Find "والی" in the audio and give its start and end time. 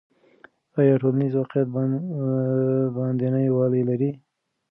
3.57-3.81